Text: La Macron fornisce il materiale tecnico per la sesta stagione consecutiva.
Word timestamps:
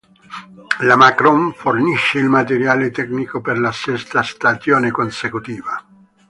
La 0.79 0.97
Macron 0.97 1.51
fornisce 1.53 2.17
il 2.17 2.27
materiale 2.27 2.89
tecnico 2.89 3.39
per 3.39 3.59
la 3.59 3.71
sesta 3.71 4.23
stagione 4.23 4.89
consecutiva. 4.89 5.85